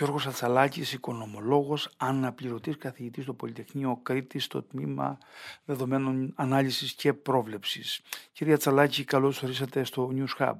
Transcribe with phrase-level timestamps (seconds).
[0.00, 5.18] Γιώργος Ατσαλάκης, οικονομολόγος, αναπληρωτής καθηγητής στο Πολυτεχνείο Κρήτη στο τμήμα
[5.64, 8.00] δεδομένων ανάλυσης και πρόβλεψης.
[8.32, 10.54] Κυρία Ατσαλάκη, καλώς ορίσατε στο News Hub.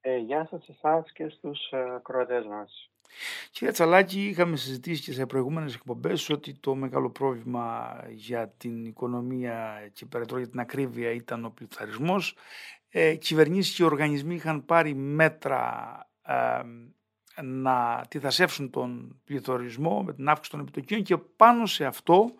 [0.00, 2.90] Ε, γεια σας εσάς και στους ε, κροατές μας.
[3.50, 9.88] Κύριε Τσαλάκη, είχαμε συζητήσει και σε προηγούμενες εκπομπές ότι το μεγάλο πρόβλημα για την οικονομία
[9.92, 12.36] και περαιτέρω για την ακρίβεια ήταν ο πληθαρισμός.
[12.88, 15.92] Ε, κυβερνήσεις και οργανισμοί είχαν πάρει μέτρα
[16.22, 16.60] ε,
[17.42, 22.34] να τυθασεύσουν τον πληθωρισμό με την αύξηση των επιτοκίων και πάνω σε αυτό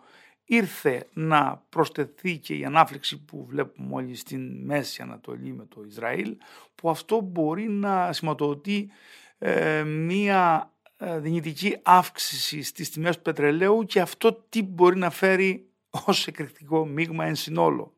[0.45, 6.37] ήρθε να προσθεθεί και η ανάφλεξη που βλέπουμε όλοι στην Μέση Ανατολή με το Ισραήλ
[6.75, 8.89] που αυτό μπορεί να σηματοδοτεί
[9.37, 15.69] ε, μία ε, δυνητική αύξηση στις τιμές του πετρελαίου και αυτό τι μπορεί να φέρει
[16.07, 17.93] ως εκρηκτικό μείγμα εν συνόλο.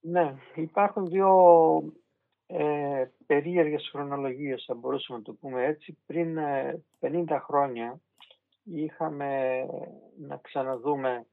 [0.00, 1.28] Ναι, υπάρχουν δύο
[2.50, 5.98] ε, περίεργες χρονολογίες, θα μπορούσαμε να το πούμε έτσι.
[6.06, 6.38] Πριν
[7.00, 8.00] 50 ε, χρόνια
[8.64, 9.60] είχαμε
[10.18, 11.26] να ξαναδούμε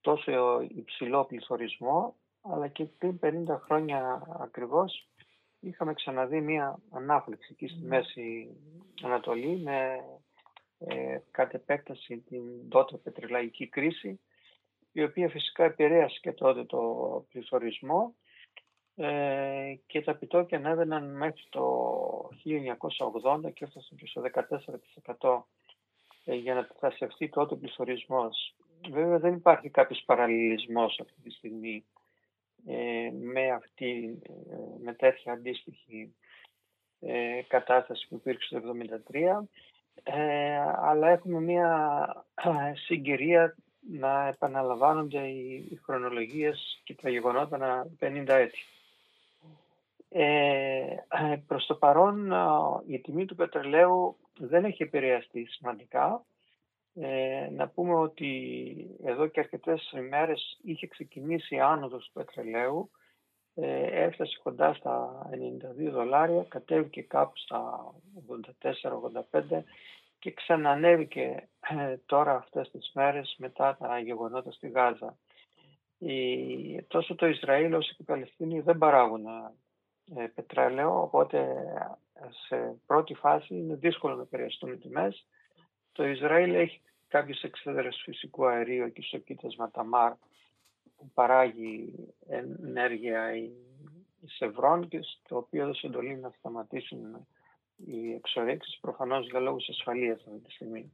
[0.00, 5.08] τόσο υψηλό πληθωρισμό, αλλά και πριν 50 χρόνια ακριβώς
[5.60, 8.56] είχαμε ξαναδεί μια ανάφλεξη εκεί στη Μέση
[9.02, 10.04] Ανατολή με
[10.78, 14.20] ε, κατ' επέκταση την τότε πετρελαϊκή κρίση
[14.92, 16.80] η οποία φυσικά επηρέασε και τότε το
[17.30, 18.14] πληθωρισμό
[18.96, 21.64] ε, και τα επιτόκια ανέβαιναν μέχρι το
[23.44, 24.22] 1980 και έφτασαν και στο
[25.14, 25.42] 14%
[26.24, 28.54] ε, για να θασιευτεί τότε ο πληθωρισμός.
[28.90, 31.84] Βέβαια δεν υπάρχει κάποιος παραλληλισμός αυτή τη στιγμή
[32.66, 36.14] ε, με, αυτή, ε, με τέτοια αντίστοιχη
[37.00, 38.72] ε, κατάσταση που υπήρξε το
[39.08, 39.40] 1973
[40.80, 42.26] αλλά έχουμε μια
[42.86, 43.56] συγκυρία
[43.90, 48.58] να επαναλαμβάνονται οι, οι χρονολογίες και τα γεγονότα να 50 έτη.
[50.16, 50.96] Ε,
[51.46, 52.32] προς το παρόν
[52.86, 56.24] η τιμή του πετρελαίου δεν έχει επηρεαστεί σημαντικά
[56.94, 62.90] ε, να πούμε ότι εδώ και αρκετές ημέρες είχε ξεκινήσει η άνοδος του πετρελαίου,
[63.54, 65.28] ε, έφτασε κοντά στα
[65.86, 67.94] 92 δολάρια, κατέβηκε κάπου στα
[68.62, 69.62] 84-85
[70.18, 75.18] και ξανανέβηκε ε, τώρα αυτές τις μέρες μετά τα γεγονότα στη Γάζα.
[75.98, 79.52] Η, τόσο το Ισραήλ όσο και η Παλαιστίνη δεν παράγουν ε,
[80.34, 81.54] πετρέλαιο, οπότε
[82.46, 85.26] σε πρώτη φάση είναι δύσκολο να επηρεαστούν οι τιμές.
[85.92, 90.12] Το Ισραήλ έχει κάποιες εξέδρες φυσικού αερίου και στο κοίτασμα Ταμάρ
[90.96, 91.94] που παράγει
[92.28, 93.50] ενέργεια η
[94.26, 97.26] Σευρών και στο οποίο έδωσε εντολή να σταματήσουν
[97.76, 100.92] οι εξορίξεις προφανώς για λόγους ασφαλείας αυτή τη στιγμή.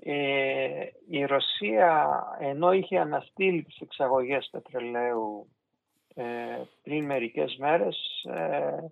[0.00, 5.57] Ε, η Ρωσία ενώ είχε αναστείλει τις εξαγωγές πετρελαίου ε,
[6.82, 8.90] πριν μερικές μέρες ε,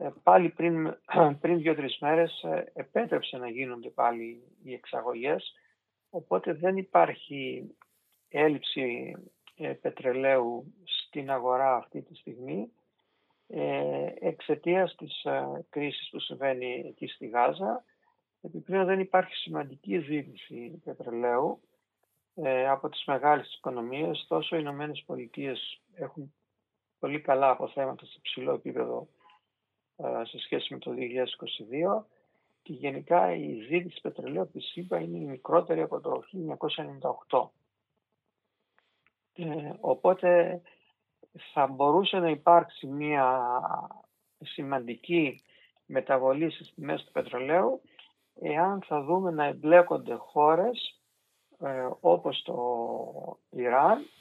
[0.00, 0.96] ε, πάλι πριν,
[1.40, 5.54] πριν δύο-τρεις μέρες ε, επέτρεψε να γίνονται πάλι οι εξαγωγές.
[6.10, 7.70] Οπότε δεν υπάρχει
[8.28, 9.16] έλλειψη
[9.56, 12.70] ε, πετρελαίου στην αγορά αυτή τη στιγμή
[14.20, 15.26] εξαιτίας της
[15.70, 17.84] κρίσης που συμβαίνει εκεί στη Γάζα.
[18.42, 21.60] Επιπλέον δεν υπάρχει σημαντική ζήτηση πετρελαίου
[22.70, 24.24] από τις μεγάλες οικονομίες.
[24.28, 26.34] Τόσο οι Ηνωμένες Πολιτείες έχουν
[27.06, 29.08] πολύ καλά αποθέματα σε ψηλό επίπεδο
[29.96, 30.90] ε, σε σχέση με το
[32.00, 32.04] 2022
[32.62, 36.22] και γενικά η ζήτηση πετρελαίου από τη ΣΥΠΑ είναι η μικρότερη από το
[37.28, 37.48] 1998.
[39.32, 40.60] Ε, οπότε
[41.52, 43.60] θα μπορούσε να υπάρξει μια
[44.40, 45.42] σημαντική
[45.86, 47.80] μεταβολή στις τιμές του πετρελαίου
[48.40, 51.00] εάν θα δούμε να εμπλέκονται χώρες
[51.58, 54.15] ε, όπως το Ιράν ε,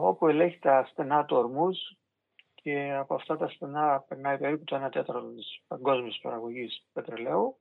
[0.00, 1.96] όπου ελέγχει τα στενά του ορμούς
[2.54, 7.56] και από αυτά τα στενά περνάει περίπου το 1 τέταρτο της παγκόσμιας παραγωγής πετρελαίου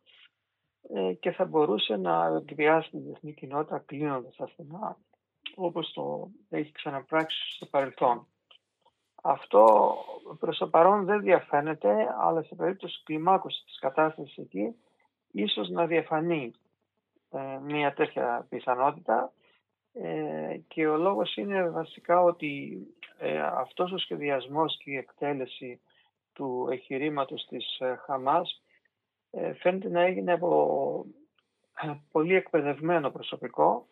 [0.94, 4.98] ε, και θα μπορούσε να εκβιάσει την διεθνή κοινότητα κλείνοντας τα στενά
[5.56, 8.28] όπως το έχει ξαναπράξει στο παρελθόν.
[9.24, 9.94] Αυτό
[10.40, 14.76] προς το παρόν δεν διαφαίνεται, αλλά σε περίπτωση κλιμάκωσης της κατάστασης εκεί,
[15.32, 16.52] ίσως να διαφανεί
[17.30, 19.32] ε, μια τέτοια πιθανότητα
[19.94, 22.78] ε, και ο λόγος είναι βασικά ότι
[23.18, 25.82] ε, αυτός ο σχεδιασμός και η εκτέλεση
[26.34, 28.62] του εγχειρήματο της ε, Χαμάς
[29.32, 31.06] ε, φαίνεται να έγινε από
[31.82, 33.88] ε, πολύ εκπαιδευμένο προσωπικό.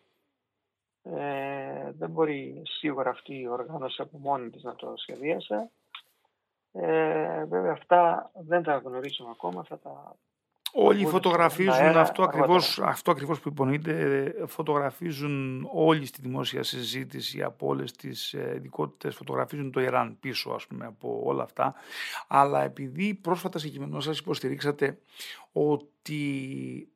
[1.92, 5.70] δεν μπορεί σίγουρα αυτή η οργάνωση από μόνη της να το σχεδίασε.
[7.46, 10.16] βέβαια αυτά δεν τα γνωρίζουμε ακόμα, θα τα
[10.72, 17.92] Όλοι φωτογραφίζουν αυτό ακριβώς, αυτό ακριβώς που υπονοείται, φωτογραφίζουν όλοι στη δημόσια συζήτηση από όλες
[17.92, 21.74] τις ε, ειδικότητες, φωτογραφίζουν το Ιράν πίσω ας πούμε από όλα αυτά.
[22.28, 24.98] Αλλά επειδή πρόσφατα σε κειμενό σας υποστηρίξατε
[25.52, 26.88] ότι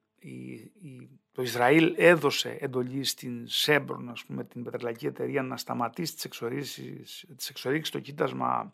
[1.33, 7.25] το Ισραήλ έδωσε εντολή στην Σέμπρον, ας πούμε, την πετρελαϊκή εταιρεία, να σταματήσει τις εξορίξεις,
[7.37, 8.73] τις εξορίξεις στο κοίτασμα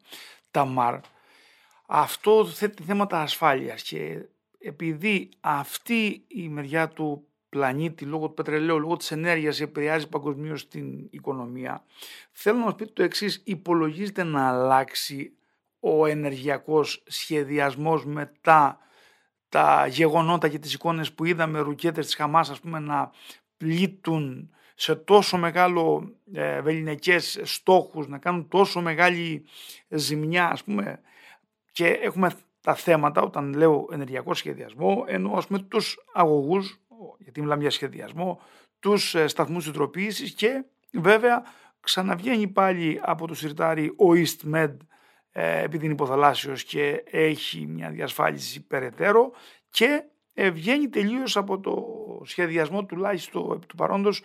[0.51, 1.01] Ταμάρ,
[1.87, 4.25] αυτό θέτει θέματα ασφάλειας και
[4.61, 11.07] επειδή αυτή η μεριά του πλανήτη λόγω του πετρελαίου, λόγω της ενέργειας επηρεάζει παγκοσμίως την
[11.11, 11.85] οικονομία,
[12.31, 15.33] θέλω να μας πείτε το εξής, υπολογίζεται να αλλάξει
[15.81, 18.79] ο ενεργειακός σχεδιασμός μετά
[19.49, 23.11] τα γεγονότα και τις εικόνες που είδαμε ρουκέτες της Χαμάς ας πούμε να
[23.57, 29.45] πλήττουν σε τόσο μεγάλο ε, βεληνικές στόχους, να κάνουν τόσο μεγάλη
[29.89, 31.01] ζημιά ας πούμε
[31.73, 32.31] και έχουμε
[32.61, 36.81] τα θέματα όταν λέω ενεργειακό σχεδιασμό ενώ ας πούμε τους αγωγούς,
[37.19, 38.41] γιατί μιλάμε για σχεδιασμό,
[38.81, 41.43] τους ε, σταθμούς συντροπίησης και βέβαια
[41.81, 44.77] ξαναβγαίνει πάλι από το σιρτάρι ο EastMed
[45.33, 49.33] ε, επειδή είναι υποθαλάσσιος και έχει μια διασφάλιση περαιτέρω
[49.71, 50.05] και
[50.53, 51.85] βγαίνει τελείως από το
[52.25, 54.23] σχεδιασμό τουλάχιστον του παρόντος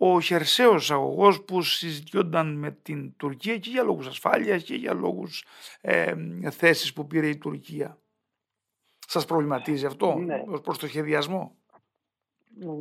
[0.00, 5.44] ο χερσαίος αγωγός που συζητιόνταν με την Τουρκία και για λόγους ασφάλειας και για λόγους
[5.80, 6.14] ε,
[6.50, 7.98] θέσεις που πήρε η Τουρκία.
[9.06, 10.44] Σας προβληματίζει αυτό ναι.
[10.48, 11.56] ως προς το σχεδιασμό;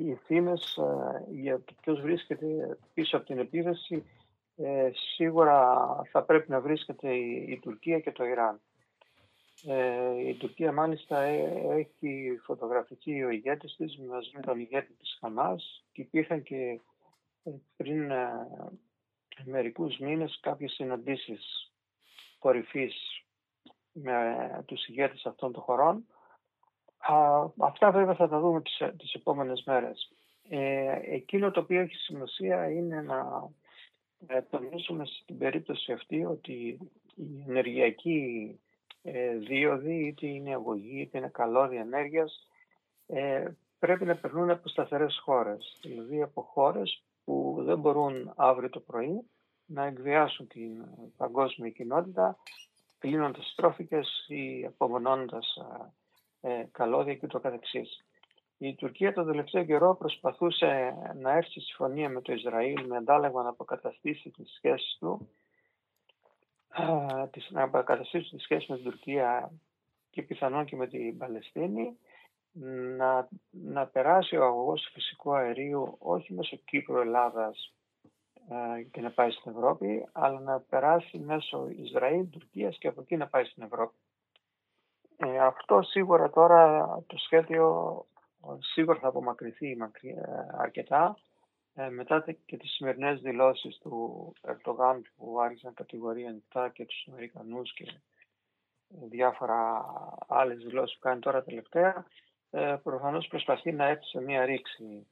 [0.06, 4.04] Οι φήμες ε, για το ποιος βρίσκεται πίσω από την επίθεση
[4.58, 8.62] ε, σίγουρα θα πρέπει να βρίσκεται η, Τουρκία και το Ιράν.
[9.68, 15.18] Ε, η Τουρκία μάλιστα ε, έχει φωτογραφική ο ηγέτης της μαζί με τον ηγέτη της
[15.20, 16.80] Χαμάς και υπήρχαν και
[17.48, 18.12] ε, πριν
[19.46, 21.72] μερικούς μήνες κάποιες συναντήσεις
[22.40, 23.24] κορυφής
[23.92, 26.06] με τους ηγέτες αυτών των χωρών.
[27.58, 30.12] αυτά βέβαια θα τα δούμε τις, τις επόμενες μέρες.
[31.12, 33.50] εκείνο το οποίο έχει σημασία είναι να
[34.28, 36.80] ε, τονίσουμε στην περίπτωση αυτή ότι
[37.16, 38.60] η ενεργειακή
[39.02, 42.48] ε, δίωδη, είτε είναι αγωγή, είτε είναι καλώδια ενέργειας,
[43.08, 43.48] ε,
[43.80, 45.78] πρέπει να περνούν από σταθερές χώρες.
[45.82, 49.30] Δηλαδή από χώρες που δεν μπορούν αύριο το πρωί
[49.66, 50.86] να εκβιάσουν την
[51.18, 52.38] παγκόσμια κοινότητα
[52.98, 55.58] κλείνοντας τρόφικες ή απομονώνοντας
[56.42, 58.06] ε, καλώδια και το καθεξής.
[58.58, 63.44] Η Τουρκία τον τελευταίο καιρό προσπαθούσε να έρθει σε συμφωνία με το Ισραήλ με αντάλλαγμα
[63.44, 65.30] να αποκαταστήσει τις σχέσεις του
[67.50, 69.52] να αποκαταστήσει τις σχέσεις με την Τουρκία
[70.10, 71.98] και πιθανόν και με την Παλαιστίνη
[72.98, 77.74] να, να περάσει ο αγωγός φυσικού αερίου όχι μέσω Κύπρου Ελλάδας
[78.92, 83.28] και να πάει στην Ευρώπη αλλά να περάσει μέσω Ισραήλ, Τουρκίας και από εκεί να
[83.28, 83.96] πάει στην Ευρώπη.
[85.18, 88.06] Ε, αυτό σίγουρα τώρα το σχέδιο
[88.60, 90.14] σίγουρα θα απομακρυνθεί ε,
[90.58, 91.18] αρκετά
[91.74, 97.74] ε, μετά και τις σημερινές δηλώσεις του Ερτογάν που άρχισαν κατηγορία ανοιχτά και τους Αμερικανούς
[97.74, 97.86] και
[98.88, 99.86] διάφορα
[100.28, 102.27] άλλες δηλώσεις που κάνει τώρα τελευταία ε,
[102.84, 105.08] προφανώς προσπαθεί να έρθει σε μία ρήξη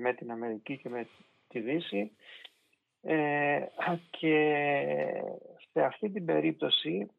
[0.00, 1.08] με την Αμερική και με
[1.48, 2.12] τη Δύση
[4.10, 4.54] και
[5.72, 7.10] σε αυτή την περίπτωση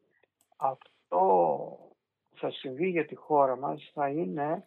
[0.56, 1.78] αυτό
[2.34, 4.64] θα συμβεί για τη χώρα μας θα είναι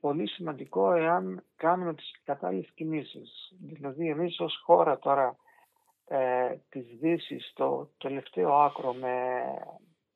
[0.00, 3.52] πολύ σημαντικό εάν κάνουμε τις κατάλληλες κινήσεις.
[3.60, 5.36] Δηλαδή εμείς ως χώρα τώρα
[6.06, 9.42] ε, της Δύσης στο τελευταίο άκρο με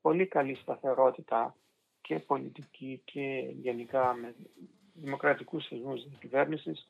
[0.01, 1.55] πολύ καλή σταθερότητα
[2.01, 4.35] και πολιτική και γενικά με
[4.95, 6.89] δημοκρατικούς θεσμούς της κυβέρνησης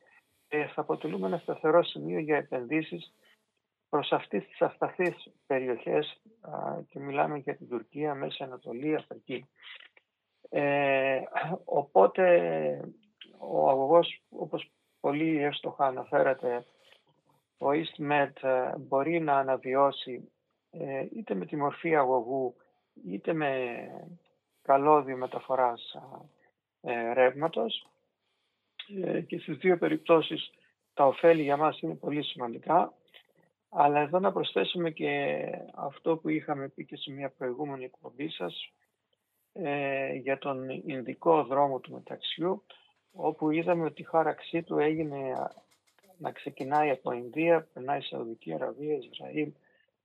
[0.48, 3.12] ε, θα αποτελούμε ένα σταθερό σημείο για επενδύσεις
[3.88, 6.20] προς αυτές τις ασταθείς περιοχές
[6.88, 9.46] και μιλάμε για την Τουρκία, Μέση Ανατολή, Αφρική.
[10.48, 11.20] Ε,
[11.64, 12.24] οπότε
[13.38, 16.64] ο αγωγός, όπως πολύ εύστοχα αναφέρατε,
[17.58, 20.32] ο EastMed ε, μπορεί να αναβιώσει
[20.70, 22.54] ε, είτε με τη μορφή αγωγού,
[23.04, 23.76] είτε με
[24.68, 25.96] καλώδιο μεταφοράς
[26.80, 27.88] ε, ρεύματος.
[29.04, 30.50] Ε, και στις δύο περιπτώσεις
[30.94, 32.92] τα ωφέλη για μας είναι πολύ σημαντικά.
[33.68, 35.36] Αλλά εδώ να προσθέσουμε και
[35.74, 38.72] αυτό που είχαμε πει και σε μια προηγούμενη εκπομπή σας,
[39.52, 42.64] ε, για τον Ινδικό δρόμο του μεταξιού
[43.12, 45.32] όπου είδαμε ότι η χάραξή του έγινε
[46.18, 49.52] να ξεκινάει από Ινδία, περνάει Σαουδική Αραβία, Ισραήλ,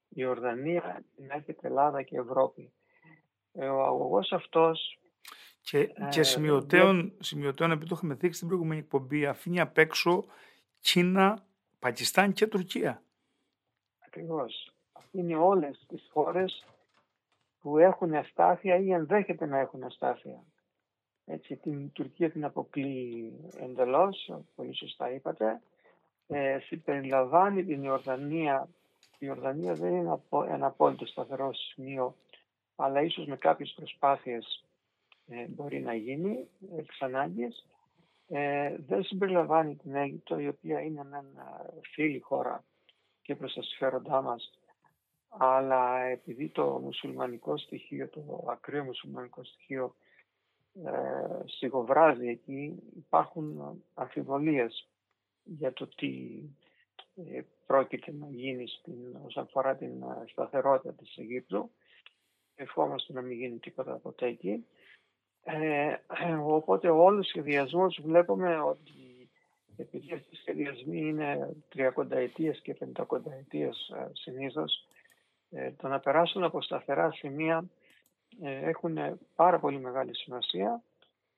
[0.09, 2.71] Ιορδανία, την έρχεται Ελλάδα και Ευρώπη.
[3.53, 4.99] Ε, ο αγωγός αυτός
[5.61, 10.25] και, ε, και σημειωτέων, σημειωτέων, επειδή το είχαμε δείξει στην προηγούμενη εκπομπή, αφήνει απ' έξω
[10.79, 11.45] Κίνα,
[11.79, 13.03] Πακιστάν και Τουρκία.
[14.05, 14.73] Ακριβώς.
[14.91, 16.65] Αφήνει όλες τις χώρες
[17.61, 20.43] που έχουν αστάθεια ή ενδέχεται να έχουν αστάθεια.
[21.25, 25.61] Έτσι, την Τουρκία την αποκλεί εντελώς, πολύ σωστά είπατε.
[26.27, 28.69] Ε, συμπεριλαμβάνει την Ιορδανία.
[29.13, 30.19] Η Ιορδανία δεν είναι
[30.49, 32.15] ένα απόλυτο σταθερό σημείο,
[32.75, 34.65] αλλά ίσως με κάποιες προσπάθειες
[35.27, 37.67] ε, μπορεί να γίνει εξ ανάγκης.
[38.27, 42.63] Ε, δεν συμπεριλαμβάνει την Αίγυπτο, η οποία είναι μια φίλη χώρα
[43.21, 44.51] και προς τα συμφέροντά μας,
[45.29, 49.95] αλλά επειδή το μουσουλμανικό στοιχείο, το ακραίο μουσουλμανικό στοιχείο
[50.85, 54.87] ε, σιγοβράζει εκεί, υπάρχουν αμφιβολίες
[55.43, 56.41] για το τι
[57.15, 61.71] ε, πρόκειται να γίνει στην, όσον αφορά την ε, σταθερότητα της Αιγύπτου.
[62.55, 64.65] Ευχόμαστε να μην γίνει τίποτα ποτέ εκεί.
[65.43, 65.95] Ε,
[66.43, 69.29] οπότε όλους οι σχεδιασμούς βλέπουμε ότι
[69.77, 73.05] επειδή αυτοί οι σχεδιασμοί είναι 30 ετίες και 50
[73.39, 74.87] ετίες ε, συνήθως,
[75.49, 77.69] ε, το να περάσουν από σταθερά σημεία
[78.41, 78.97] ε, έχουν
[79.35, 80.83] πάρα πολύ μεγάλη σημασία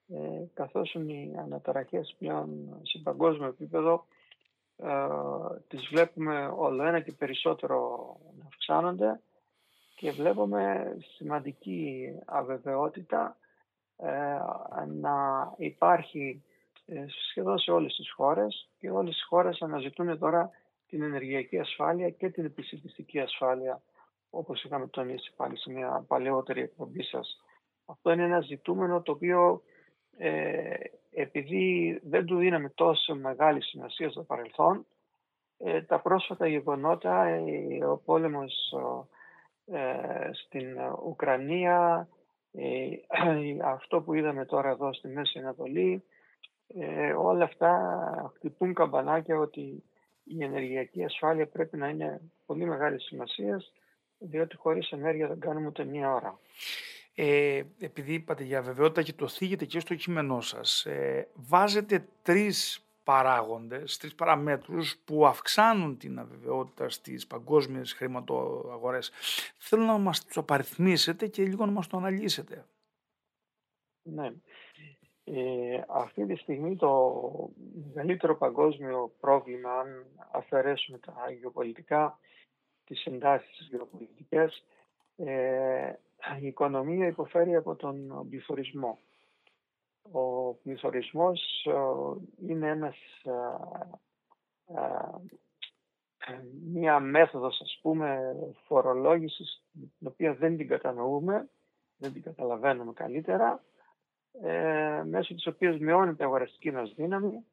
[0.08, 4.06] ε, καθώς οι αναταραχές πλέον σε παγκόσμιο επίπεδο
[4.78, 5.08] ε,
[5.68, 9.22] τις βλέπουμε όλο ένα και περισσότερο να αυξάνονται
[9.96, 13.38] και βλέπουμε σημαντική αβεβαιότητα
[13.98, 16.44] ε, να υπάρχει
[16.86, 20.50] ε, σχεδόν σε όλες τις χώρες και όλες οι χώρες αναζητούν τώρα
[20.88, 23.82] την ενεργειακή ασφάλεια και την επισητιστική ασφάλεια
[24.30, 27.42] όπως είχαμε τονίσει πάλι σε μια παλαιότερη εκπομπή σας.
[27.86, 29.62] Αυτό είναι ένα ζητούμενο το οποίο
[30.18, 30.74] ε,
[31.12, 34.86] επειδή δεν του δίναμε τόσο μεγάλη σημασία στο παρελθόν,
[35.58, 39.08] ε, τα πρόσφατα γεγονότα, ε, ο πόλεμος ε,
[40.32, 42.08] στην Ουκρανία,
[43.76, 46.04] αυτό που είδαμε τώρα εδώ στη Μέση Ανατολή,
[47.18, 49.84] όλα αυτά χτυπούν καμπανάκια ότι
[50.24, 53.72] η ενεργειακή ασφάλεια πρέπει να είναι πολύ μεγάλης σημασίας,
[54.18, 56.40] διότι χωρίς ενέργεια δεν κάνουμε ούτε μία ώρα.
[57.16, 62.85] Ε, επειδή είπατε για βεβαιότητα και το θίγετε και στο κείμενό σας, ε, βάζετε τρεις
[63.06, 69.12] παράγοντες, τρεις παραμέτρους που αυξάνουν την αβεβαιότητα στις παγκόσμιες χρηματοαγορές.
[69.58, 72.66] Θέλω να μας το απαριθμίσετε και λίγο να μας το αναλύσετε.
[74.02, 74.34] Ναι.
[75.24, 77.14] Ε, αυτή τη στιγμή το
[77.94, 82.20] μεγαλύτερο παγκόσμιο πρόβλημα, αν αφαιρέσουμε τα γεωπολιτικά,
[82.84, 84.64] τις εντάσεις τις γεωπολιτικές,
[85.16, 85.94] ε,
[86.42, 89.00] η οικονομία υποφέρει από τον πληθωρισμό.
[90.12, 91.68] Ο πληθωρισμός
[92.48, 92.96] είναι ένας,
[96.66, 98.36] μία μέθοδος ας πούμε
[98.68, 101.50] φορολόγησης την οποία δεν την κατανοούμε,
[101.98, 103.64] δεν την καταλαβαίνουμε καλύτερα,
[104.42, 107.46] ε, μέσω της οποίας μειώνεται η αγοραστική μας δύναμη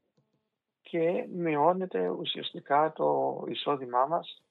[0.82, 4.42] και μειώνεται ουσιαστικά το εισόδημά μας,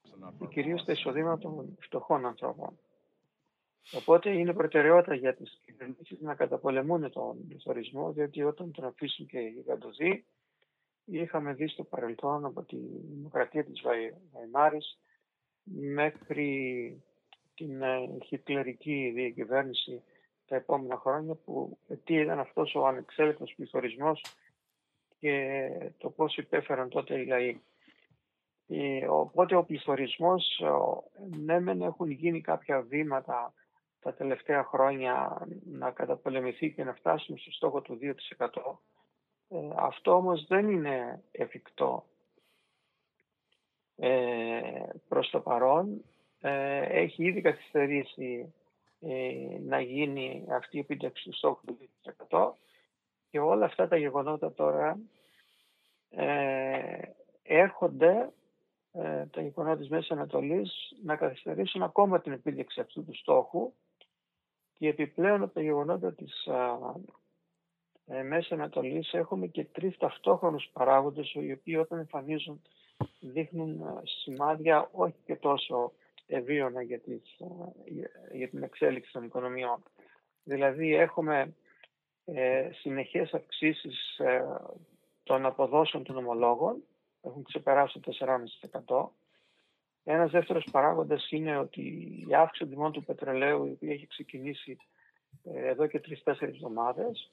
[0.50, 2.80] κυρίως τα εισοδήματα των φτωχών ανθρώπων.
[3.92, 9.40] Οπότε είναι προτεραιότητα για τις κυβερνήσεις να καταπολεμούν τον πληθωρισμό, διότι όταν τον αφήσουν και
[9.40, 10.26] γιγαντωθεί,
[11.06, 12.78] είχαμε δει στο παρελθόν από τη
[13.16, 13.82] δημοκρατία της
[14.32, 15.00] Βαϊμάρης
[15.94, 17.04] μέχρι
[17.56, 20.04] την ε, χιτλερική διακυβέρνηση
[20.46, 24.24] τα επόμενα χρόνια που τι ήταν αυτός ο ανεξέλεκτος πληθωρισμός
[25.20, 27.62] και το πώς υπέφεραν τότε οι λαοί.
[28.68, 30.64] Ε, οπότε ο πληθωρισμός,
[31.38, 33.54] ναι μεν έχουν γίνει κάποια βήματα
[34.02, 38.00] τα τελευταία χρόνια να καταπολεμηθεί και να φτάσουμε στο στόχο του
[38.38, 38.80] 2%.
[39.50, 42.06] Ε, αυτό όμως δεν είναι εφικτό
[43.96, 44.62] ε,
[45.08, 46.04] προς το παρόν.
[46.42, 48.54] Ε, έχει ήδη καθυστερήσει
[49.02, 51.78] ε, να γίνει αυτή η επίτευξη του στόχου του
[52.30, 52.52] 2%
[53.30, 55.00] και όλα αυτά τα γεγονότα τώρα
[56.10, 57.00] ε,
[57.44, 58.32] έρχονται
[59.32, 60.72] τα γεγονότα της Μέσης Ανατολής
[61.04, 63.74] να καθυστερήσουν ακόμα την επίτευξη αυτού του στόχου
[64.82, 66.48] και επιπλέον από τα γεγονότα της
[68.06, 72.62] ε, Μέσης Ανατολής έχουμε και τρεις ταυτόχρονους παράγοντες οι οποίοι όταν εμφανίζουν
[73.20, 75.92] δείχνουν σημάδια όχι και τόσο
[76.28, 77.42] ευίωνα για, τις,
[78.32, 79.84] για την εξέλιξη των οικονομιών.
[80.44, 81.56] Δηλαδή έχουμε
[82.26, 84.44] ε, συνεχές αυξήσεις ε,
[85.24, 86.84] των αποδόσεων των ομολόγων,
[87.22, 88.12] έχουν ξεπεράσει το
[88.86, 89.08] 4,5%.
[90.04, 91.82] Ένας δεύτερος παράγοντας είναι ότι
[92.30, 94.78] η αύξηση των τιμών του πετρελαίου, η οποία έχει ξεκινήσει
[95.44, 97.32] ε, εδώ και τρει-τέσσερι εβδομάδες.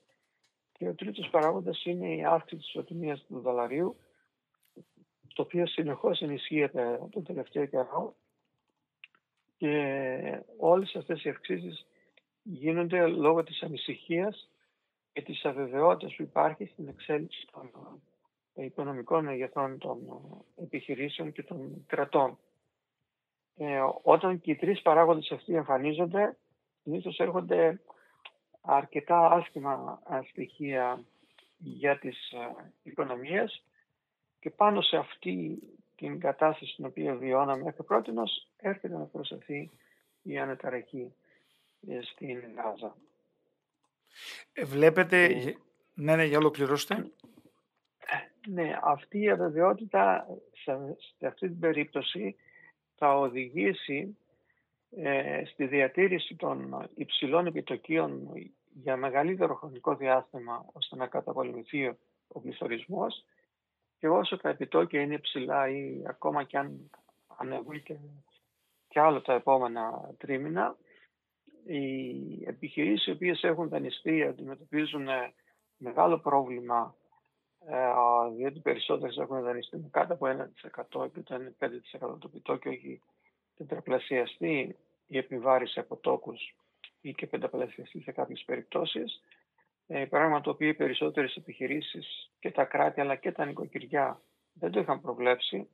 [0.73, 3.97] Και ο τρίτος παράγοντας είναι η αύξηση της ισοτιμίας του δολαρίου,
[5.35, 8.15] το οποίο συνεχώς ενισχύεται τον τελευταίο καιρό.
[9.57, 11.87] Και όλες αυτές οι αυξήσεις
[12.43, 14.51] γίνονται λόγω της ανησυχίας
[15.13, 17.71] και της αβεβαιότητας που υπάρχει στην εξέλιξη των
[18.65, 19.99] οικονομικών μεγεθών των
[20.57, 22.39] επιχειρήσεων και των κρατών
[23.59, 26.37] ε, όταν και οι τρεις παράγοντες αυτοί εμφανίζονται,
[26.83, 27.81] συνήθως έρχονται
[28.61, 31.05] αρκετά άσχημα στοιχεία
[31.59, 32.35] για τις
[32.83, 33.65] οικονομίες
[34.41, 35.59] και πάνω σε αυτή
[35.97, 38.13] την κατάσταση στην οποία βιώναμε μέχρι πρώτη
[38.57, 39.71] έρχεται να προσθεθεί
[40.23, 41.13] η αναταραχή
[41.89, 42.97] ε, στην Γάζα.
[44.53, 45.25] Ε, βλέπετε...
[45.25, 45.57] Ε,
[45.95, 47.11] ναι, ναι, για ολοκληρώστε.
[48.49, 52.37] Ναι, αυτή η αβεβαιότητα σε, σε αυτή την περίπτωση
[52.99, 54.17] θα οδηγήσει
[54.91, 58.33] ε, στη διατήρηση των υψηλών επιτοκίων
[58.83, 61.87] για μεγαλύτερο χρονικό διάστημα ώστε να καταπολεμηθεί
[62.29, 63.25] ο πληθωρισμός.
[63.99, 66.91] Και όσο τα επιτόκια είναι ψηλά ή ακόμα και αν
[67.37, 67.97] ανεβούν και,
[68.89, 70.77] και άλλο τα επόμενα τρίμηνα,
[71.67, 75.33] οι επιχειρήσεις οι οποίες έχουν δανειστεί αντιμετωπίζουν ε,
[75.77, 77.08] μεγάλο πρόβλημα ε,
[78.37, 83.01] διότι περισσότερες έχουν δανειστεί με κάτω από 1% και το 5% το επιτόκιο έχει
[83.57, 86.57] τετραπλασιαστεί η επιβάρηση από τόκους
[87.01, 89.23] ή και πενταπλασιαστεί σε κάποιες περιπτώσεις.
[89.87, 94.21] Ε, πράγμα το οποίο οι περισσότερες επιχειρήσεις και τα κράτη αλλά και τα νοικοκυριά
[94.53, 95.69] δεν το είχαν προβλέψει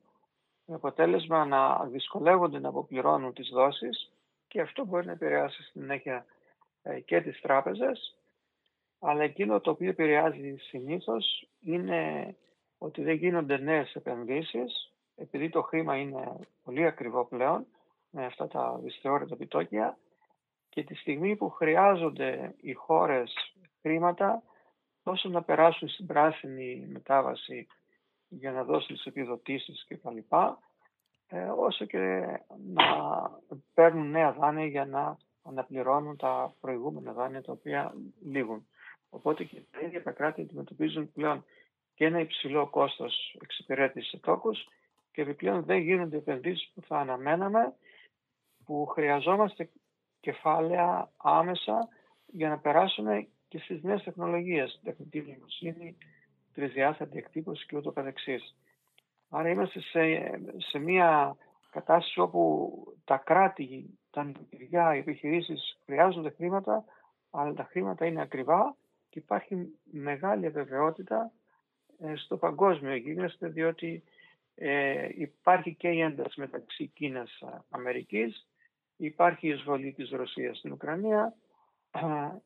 [0.65, 4.13] με αποτέλεσμα να δυσκολεύονται να αποπληρώνουν τις δόσεις
[4.49, 6.27] και αυτό μπορεί να επηρεάσει στην συνέχεια
[6.83, 8.17] ε, και τις τράπεζες
[9.05, 12.35] αλλά εκείνο το οποίο επηρεάζει συνήθως είναι
[12.79, 17.67] ότι δεν γίνονται νέες επενδύσεις επειδή το χρήμα είναι πολύ ακριβό πλέον
[18.11, 19.99] με αυτά τα δυσθεώρητα επιτόκια
[20.69, 23.35] και τη στιγμή που χρειάζονται οι χώρες
[23.81, 24.43] χρήματα
[25.03, 27.67] τόσο να περάσουν στην πράσινη μετάβαση
[28.29, 30.59] για να δώσουν τις επιδοτήσεις και τα λοιπά,
[31.27, 32.25] ε, όσο και
[32.75, 32.85] να
[33.75, 38.67] παίρνουν νέα δάνεια για να αναπληρώνουν τα προηγούμενα δάνεια τα οποία λήγουν.
[39.15, 41.45] Οπότε και τα ίδια τα κράτη αντιμετωπίζουν πλέον
[41.95, 44.69] και ένα υψηλό κόστος εξυπηρέτησης σε τόκους
[45.13, 47.75] και επιπλέον δεν γίνονται επενδύσεις που θα αναμέναμε
[48.65, 49.71] που χρειαζόμαστε
[50.21, 51.89] κεφάλαια άμεσα
[52.27, 55.97] για να περάσουμε και στις νέες τεχνολογίες, τεχνητή νοημοσύνη,
[56.55, 58.57] τρισδιάστατη εκτύπωση και ούτω καθεξής.
[59.29, 60.01] Άρα είμαστε σε,
[60.57, 61.37] σε μια
[61.71, 62.73] κατάσταση όπου
[63.05, 66.85] τα κράτη, τα νοικοκυριά, οι επιχειρήσεις χρειάζονται χρήματα,
[67.31, 68.77] αλλά τα χρήματα είναι ακριβά
[69.15, 71.33] και υπάρχει μεγάλη αβεβαιότητα
[71.99, 74.03] ε, στο παγκόσμιο γίγνεσθε, διότι
[74.55, 78.49] ε, υπάρχει και η ένταση μεταξύ Κίνας Αμερικής,
[78.97, 81.35] υπάρχει η εισβολή της Ρωσίας στην Ουκρανία,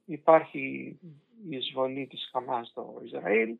[0.04, 0.98] υπάρχει
[1.48, 3.57] η εισβολή της Χαμάς στο Ισραήλ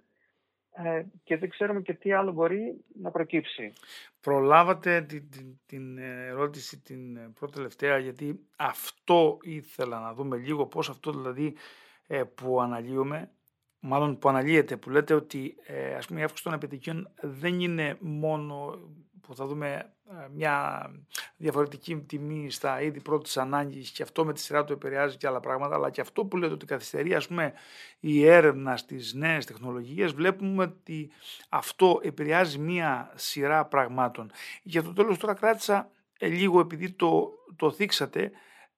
[0.71, 3.73] ε, και δεν ξέρουμε και τι άλλο μπορεί να προκύψει.
[4.21, 10.89] Προλάβατε την, την, την ερώτηση την πρώτη τελευταία γιατί αυτό ήθελα να δούμε λίγο πώς
[10.89, 11.57] αυτό δηλαδή ε,
[12.35, 13.31] που αναλύουμε
[13.81, 17.97] μάλλον που αναλύεται, που λέτε ότι ε, ας πούμε η αύξηση των επιτυχίων δεν είναι
[18.01, 18.79] μόνο
[19.21, 20.87] που θα δούμε ε, μια
[21.37, 25.41] διαφορετική τιμή στα είδη πρώτης ανάγκης και αυτό με τη σειρά του επηρεάζει και άλλα
[25.41, 27.53] πράγματα, αλλά και αυτό που λέτε ότι καθυστερεί ας πούμε,
[28.01, 31.11] η έρευνα στις νέες τεχνολογίες, βλέπουμε ότι
[31.49, 34.31] αυτό επηρεάζει μια σειρά πραγμάτων.
[34.63, 38.31] Για το τέλος τώρα κράτησα ε, λίγο επειδή το, το θίξατε,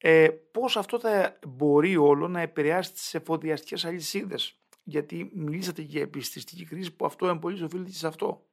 [0.02, 6.64] ε, πώς αυτό θα μπορεί όλο να επηρεάσει τις εφοδιαστικές αλυσίδες; Γιατί μιλήσατε για επιστηστική
[6.64, 8.44] κρίση που αυτό εμπολίζει οφείλεται σε αυτό.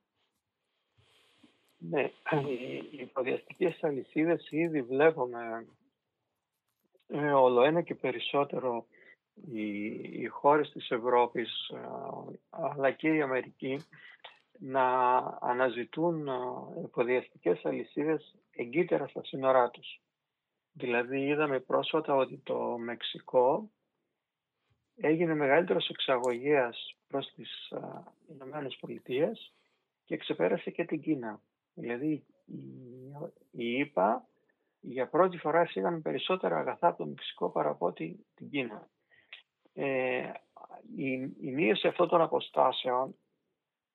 [1.78, 2.12] Ναι,
[2.92, 5.68] οι υποδιαστικές αλυσίδες ήδη βλέπουμε
[7.08, 8.86] ε, όλο ένα και περισσότερο
[9.52, 9.88] οι,
[10.22, 11.78] οι χώρες της Ευρώπης ε,
[12.50, 13.86] αλλά και η Αμερική
[14.60, 16.32] να αναζητούν ε,
[16.84, 20.02] υποδιαστικές αλυσίδες εγκύτερα στα σύνορά τους.
[20.78, 23.70] Δηλαδή είδαμε πρόσφατα ότι το Μεξικό
[24.96, 27.74] έγινε μεγαλύτερος εξαγωγέας προς τις
[28.30, 29.54] Ηνωμένες Πολιτείες
[30.06, 31.42] και ξεπέρασε και την Κίνα.
[31.74, 32.26] Δηλαδή
[33.52, 34.28] η ΙΠΑ
[34.80, 38.90] για πρώτη φορά εισήγαν περισσότερα αγαθά από το Μεξικό παρά από την Κίνα.
[39.74, 40.32] Ε,
[40.96, 41.12] η,
[41.42, 43.16] η μείωση αυτών των αποστάσεων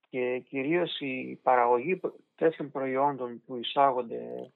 [0.08, 2.00] και κυρίως η παραγωγή
[2.34, 4.52] τέτοιων προϊόντων που εισάγονται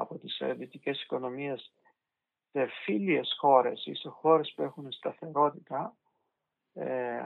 [0.00, 1.72] από τις δυτικές οικονομίες
[2.50, 5.96] σε φίλιες χώρες ή σε χώρες που έχουν σταθερότητα,
[6.74, 7.20] ε,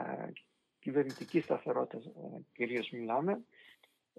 [0.79, 3.45] κυβερνητική σταθερότητα ε, κυρίως μιλάμε,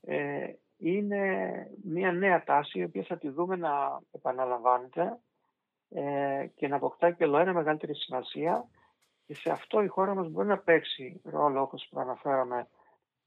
[0.02, 5.18] ε, είναι μια νέα τάση η οποία θα τη δούμε να επαναλαμβάνεται
[5.88, 8.68] ε, και να αποκτά και ένα μεγαλύτερη σημασία
[9.26, 12.68] και σε αυτό η χώρα μας μπορεί να παίξει ρόλο όπως προαναφέραμε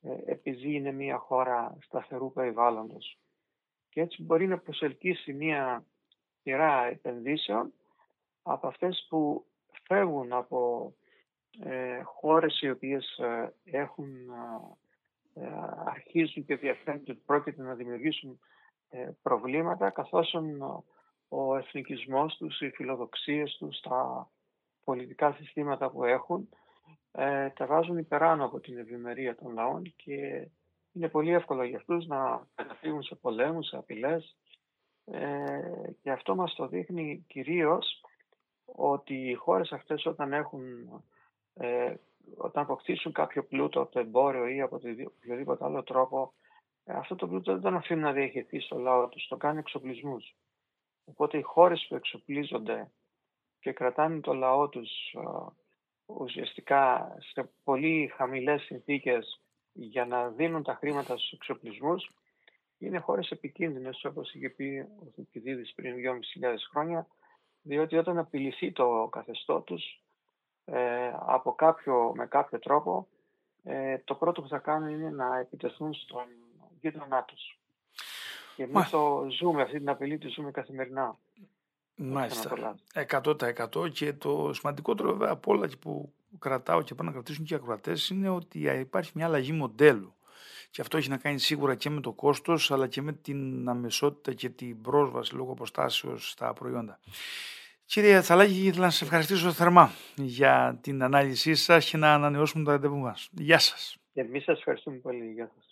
[0.02, 3.20] ε, επειδή είναι μια χώρα σταθερού περιβάλλοντος.
[3.98, 5.86] Και έτσι μπορεί να προσελκύσει μια
[6.42, 7.74] σειρά επενδύσεων
[8.42, 9.46] από αυτές που
[9.84, 10.94] φεύγουν από
[11.60, 14.30] ε, χώρες οι οποίες ε, έχουν
[15.34, 15.48] ε,
[15.86, 18.40] αρχίζουν και διαφαίνεται ότι πρόκειται να δημιουργήσουν
[18.90, 20.36] ε, προβλήματα καθώς
[21.28, 24.30] ο εθνικισμός τους, οι φιλοδοξίες τους, τα,
[24.84, 26.50] πολιτικά συστήματα που έχουν
[27.12, 30.48] ε, τα βάζουν υπεράνω από την ευημερία των λαών και
[30.98, 34.38] είναι πολύ εύκολο για αυτούς να καταφύγουν σε πολέμους, σε απειλές
[35.06, 38.02] ε, και αυτό μας το δείχνει κυρίως
[38.66, 40.62] ότι οι χώρες αυτές όταν έχουν
[41.54, 41.96] ε,
[42.38, 46.34] όταν αποκτήσουν κάποιο πλούτο από το εμπόριο ή από οποιοδήποτε άλλο τρόπο
[46.84, 50.36] ε, αυτό το πλούτο δεν τον αφήνουν να διαχειριστεί στο λαό τους, το κάνει εξοπλισμούς.
[51.06, 52.92] Οπότε οι χώρες που εξοπλίζονται
[53.60, 54.90] και κρατάνε το λαό τους
[56.06, 59.42] ουσιαστικά σε πολύ χαμηλές συνθήκες
[59.78, 62.12] για να δίνουν τα χρήματα στους εξοπλισμούς
[62.78, 67.08] είναι χώρες επικίνδυνες όπως είχε πει ο Θουκυδίδης πριν 2.500 χρόνια
[67.62, 70.02] διότι όταν απειληθεί το καθεστώς τους
[70.66, 73.08] ε, από κάποιο, με κάποιο τρόπο
[73.64, 76.26] ε, το πρώτο που θα κάνουν είναι να επιτεθούν στον
[76.82, 77.60] γείτονά τους.
[78.56, 81.18] Και εμείς το ζούμε, αυτή την απειλή τη ζούμε καθημερινά.
[81.96, 82.76] Μάλιστα.
[82.94, 87.58] 100% και το σημαντικότερο βέβαια από όλα που κρατάω και πάνε να κρατήσουν και οι
[87.58, 90.16] ακροατές είναι ότι υπάρχει μια αλλαγή μοντέλου.
[90.70, 94.34] Και αυτό έχει να κάνει σίγουρα και με το κόστος, αλλά και με την αμεσότητα
[94.34, 97.00] και την πρόσβαση λόγω αποστάσεως στα προϊόντα.
[97.86, 102.72] Κύριε Θαλάκη, ήθελα να σας ευχαριστήσω θερμά για την ανάλυση σας και να ανανεώσουμε το
[102.72, 103.30] ραντεβού μας.
[103.32, 103.98] Γεια σας.
[104.14, 105.32] Και εμείς σας ευχαριστούμε πολύ.
[105.32, 105.67] Γεια σας.